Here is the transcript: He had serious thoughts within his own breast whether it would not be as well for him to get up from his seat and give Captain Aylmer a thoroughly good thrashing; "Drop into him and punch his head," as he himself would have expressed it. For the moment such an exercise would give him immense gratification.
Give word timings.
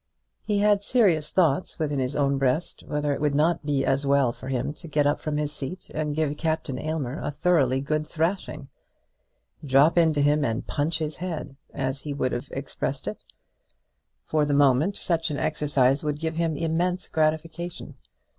He 0.41 0.57
had 0.57 0.83
serious 0.83 1.29
thoughts 1.29 1.77
within 1.77 1.99
his 1.99 2.15
own 2.15 2.39
breast 2.39 2.83
whether 2.87 3.13
it 3.13 3.21
would 3.21 3.35
not 3.35 3.63
be 3.63 3.85
as 3.85 4.03
well 4.03 4.31
for 4.31 4.47
him 4.47 4.73
to 4.73 4.87
get 4.87 5.05
up 5.05 5.19
from 5.19 5.37
his 5.37 5.53
seat 5.53 5.91
and 5.93 6.15
give 6.15 6.35
Captain 6.37 6.79
Aylmer 6.79 7.21
a 7.21 7.29
thoroughly 7.29 7.81
good 7.81 8.07
thrashing; 8.07 8.67
"Drop 9.63 9.99
into 9.99 10.21
him 10.23 10.43
and 10.43 10.65
punch 10.65 10.97
his 10.97 11.17
head," 11.17 11.55
as 11.71 12.01
he 12.01 12.09
himself 12.09 12.19
would 12.21 12.31
have 12.31 12.49
expressed 12.51 13.07
it. 13.07 13.23
For 14.25 14.43
the 14.43 14.55
moment 14.55 14.97
such 14.97 15.29
an 15.29 15.37
exercise 15.37 16.03
would 16.03 16.17
give 16.17 16.37
him 16.37 16.57
immense 16.57 17.07
gratification. 17.07 17.93